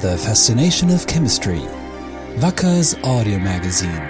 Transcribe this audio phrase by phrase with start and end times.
[0.00, 1.58] The Fascination of Chemistry.
[2.36, 4.08] Wacker's audio magazine.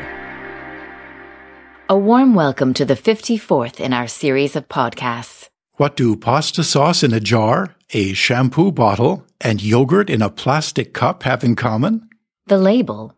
[1.89, 5.49] A warm welcome to the 54th in our series of podcasts.
[5.77, 10.93] What do pasta sauce in a jar, a shampoo bottle, and yogurt in a plastic
[10.93, 12.07] cup have in common?
[12.49, 13.15] The label.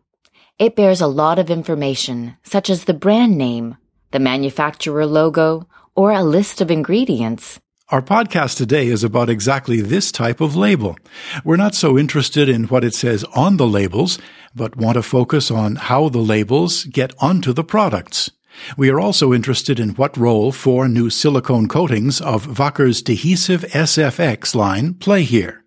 [0.57, 3.75] It bears a lot of information, such as the brand name,
[4.11, 7.59] the manufacturer logo, or a list of ingredients.
[7.91, 10.97] Our podcast today is about exactly this type of label.
[11.43, 14.17] We're not so interested in what it says on the labels,
[14.55, 18.31] but want to focus on how the labels get onto the products.
[18.77, 24.55] We are also interested in what role four new silicone coatings of Wacker's Dehesive SFX
[24.55, 25.65] line play here.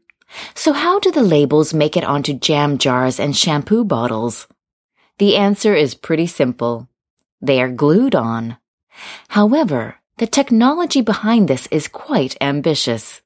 [0.54, 4.48] So how do the labels make it onto jam jars and shampoo bottles?
[5.18, 6.88] The answer is pretty simple.
[7.42, 8.56] They are glued on.
[9.28, 13.20] However, the technology behind this is quite ambitious.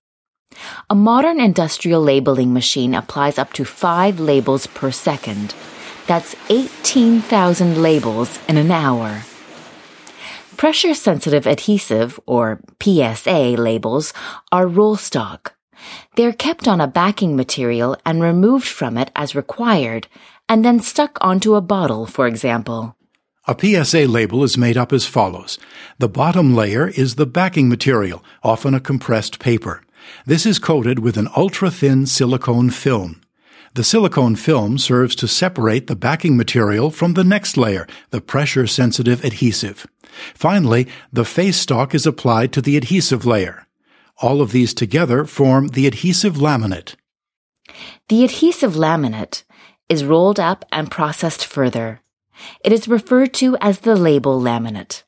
[0.88, 5.55] A modern industrial labeling machine applies up to five labels per second.
[6.06, 9.25] That's 18,000 labels in an hour.
[10.56, 14.14] Pressure sensitive adhesive, or PSA labels,
[14.50, 15.55] are roll stock.
[16.16, 20.09] They're kept on a backing material and removed from it as required,
[20.48, 22.97] and then stuck onto a bottle, for example.
[23.48, 25.58] A PSA label is made up as follows.
[25.98, 29.82] The bottom layer is the backing material, often a compressed paper.
[30.27, 33.22] This is coated with an ultra-thin silicone film.
[33.72, 39.24] The silicone film serves to separate the backing material from the next layer, the pressure-sensitive
[39.24, 39.86] adhesive.
[40.34, 43.66] Finally, the face stock is applied to the adhesive layer.
[44.19, 46.96] All of these together form the adhesive laminate.
[48.10, 49.44] The adhesive laminate
[49.88, 52.02] is rolled up and processed further.
[52.64, 55.03] It is referred to as the label laminate.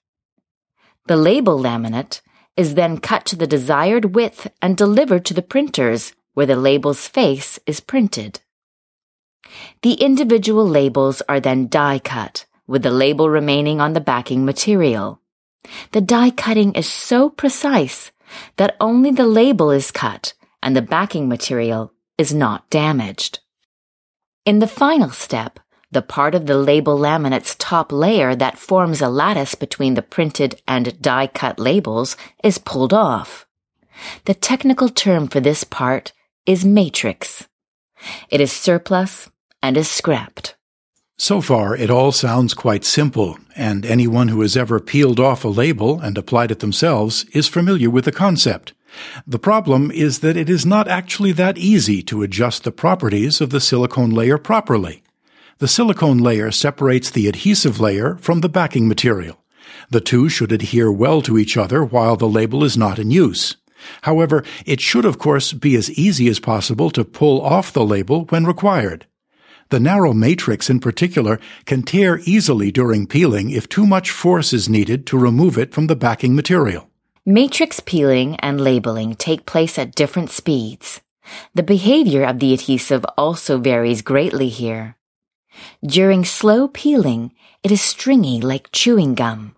[1.06, 2.20] The label laminate
[2.56, 7.08] is then cut to the desired width and delivered to the printers where the label's
[7.08, 8.40] face is printed.
[9.82, 15.20] The individual labels are then die cut, with the label remaining on the backing material.
[15.92, 18.12] The die cutting is so precise
[18.56, 23.40] that only the label is cut and the backing material is not damaged.
[24.44, 25.58] In the final step,
[25.92, 30.60] the part of the label laminate's top layer that forms a lattice between the printed
[30.68, 33.46] and die cut labels is pulled off.
[34.24, 36.12] The technical term for this part
[36.46, 37.48] is matrix.
[38.28, 39.30] It is surplus
[39.62, 40.56] and is scrapped.
[41.18, 45.48] So far, it all sounds quite simple, and anyone who has ever peeled off a
[45.48, 48.72] label and applied it themselves is familiar with the concept.
[49.26, 53.50] The problem is that it is not actually that easy to adjust the properties of
[53.50, 55.02] the silicone layer properly.
[55.60, 59.44] The silicone layer separates the adhesive layer from the backing material.
[59.90, 63.56] The two should adhere well to each other while the label is not in use.
[64.02, 68.24] However, it should of course be as easy as possible to pull off the label
[68.30, 69.04] when required.
[69.68, 74.66] The narrow matrix in particular can tear easily during peeling if too much force is
[74.66, 76.88] needed to remove it from the backing material.
[77.26, 81.02] Matrix peeling and labeling take place at different speeds.
[81.54, 84.96] The behavior of the adhesive also varies greatly here.
[85.84, 89.56] During slow peeling, it is stringy like chewing gum.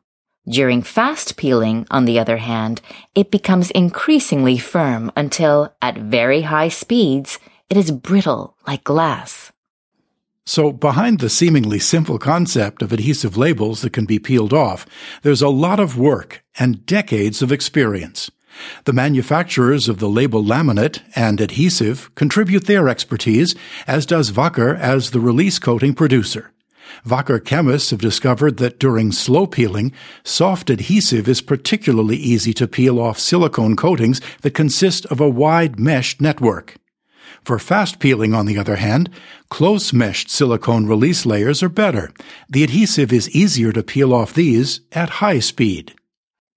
[0.48, 2.80] During fast peeling, on the other hand,
[3.14, 7.38] it becomes increasingly firm until, at very high speeds,
[7.70, 9.53] it is brittle like glass.
[10.44, 14.84] So, behind the seemingly simple concept of adhesive labels that can be peeled off,
[15.22, 18.28] there's a lot of work and decades of experience.
[18.85, 23.55] The manufacturers of the label laminate and adhesive contribute their expertise,
[23.87, 26.53] as does Wacker as the release coating producer.
[27.07, 29.93] Wacker chemists have discovered that during slow peeling,
[30.25, 35.81] soft adhesive is particularly easy to peel off silicone coatings that consist of a wide
[35.81, 36.77] meshed network.
[37.45, 39.11] For fast peeling, on the other hand,
[39.49, 42.13] close meshed silicone release layers are better.
[42.49, 45.95] The adhesive is easier to peel off these at high speed.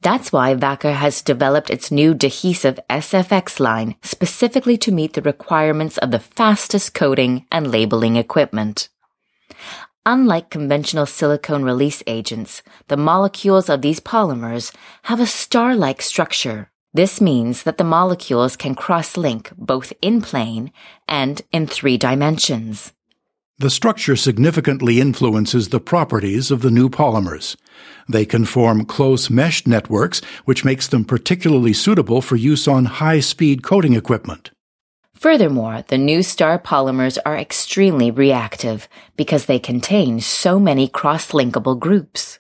[0.06, 5.98] That's why Wacker has developed its new Dehesive SFX line specifically to meet the requirements
[5.98, 8.90] of the fastest coating and labeling equipment.
[10.06, 14.72] Unlike conventional silicone release agents, the molecules of these polymers
[15.06, 20.72] have a star-like structure this means that the molecules can cross-link both in plane
[21.10, 22.94] and in three dimensions.
[23.58, 27.56] The structure significantly influences the properties of the new polymers.
[28.10, 33.64] They can form close meshed networks, which makes them particularly suitable for use on high-speed
[33.64, 34.52] coating equipment.
[35.14, 42.40] Furthermore, the new star polymers are extremely reactive because they contain so many cross-linkable groups.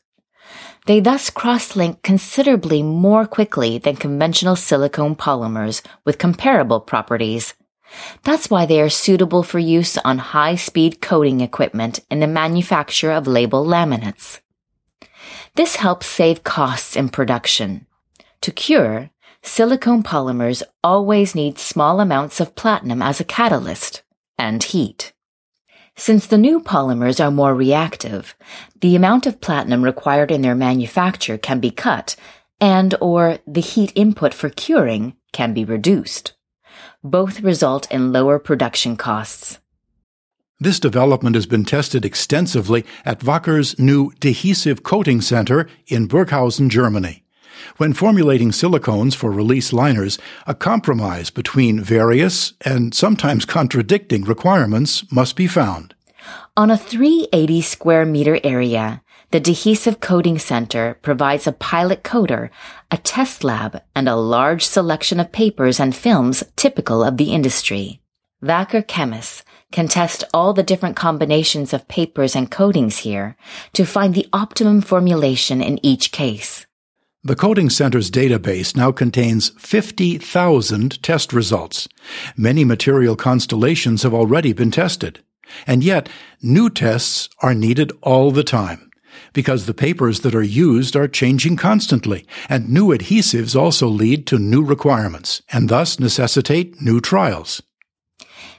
[0.85, 7.53] They thus cross-link considerably more quickly than conventional silicone polymers with comparable properties.
[8.23, 13.27] That's why they are suitable for use on high-speed coating equipment in the manufacture of
[13.27, 14.39] label laminates.
[15.55, 17.87] This helps save costs in production.
[18.41, 19.09] To cure,
[19.41, 24.03] silicone polymers always need small amounts of platinum as a catalyst
[24.37, 25.13] and heat.
[25.95, 28.35] Since the new polymers are more reactive,
[28.81, 32.17] the amount of platinum required in their manufacture can be cut
[32.59, 36.33] and or the heat input for curing can be reduced.
[37.03, 39.59] Both result in lower production costs.
[40.59, 47.23] This development has been tested extensively at Wacker's new Dehesive Coating Center in Burghausen, Germany.
[47.77, 50.17] When formulating silicones for release liners,
[50.47, 55.93] a compromise between various and sometimes contradicting requirements must be found.
[56.55, 59.01] On a 380 square meter area,
[59.35, 62.49] the Dehesive Coating Center provides a pilot coater,
[62.89, 67.99] a test lab, and a large selection of papers and films typical of the industry.
[68.41, 69.43] Wacker chemists
[69.73, 73.35] can test all the different combinations of papers and coatings here
[73.73, 76.65] to find the optimum formulation in each case.
[77.21, 81.89] The Coating Center's database now contains 50,000 test results.
[82.37, 85.19] Many material constellations have already been tested.
[85.67, 86.07] And yet,
[86.41, 88.84] new tests are needed all the time
[89.33, 94.39] because the papers that are used are changing constantly, and new adhesives also lead to
[94.39, 97.61] new requirements and thus necessitate new trials.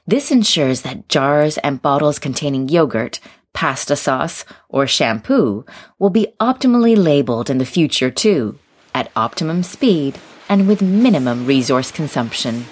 [0.06, 3.18] This ensures that jars and bottles containing yogurt,
[3.52, 5.64] pasta sauce, or shampoo
[5.98, 8.58] will be optimally labeled in the future too,
[8.94, 10.18] at optimum speed
[10.48, 12.66] and with minimum resource consumption.